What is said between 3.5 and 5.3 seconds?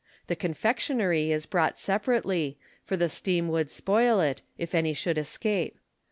spoil it, if any should